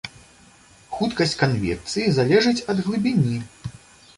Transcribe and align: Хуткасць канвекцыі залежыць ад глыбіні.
Хуткасць 0.95 1.35
канвекцыі 1.41 2.07
залежыць 2.17 2.57
ад 2.75 2.83
глыбіні. 2.87 3.37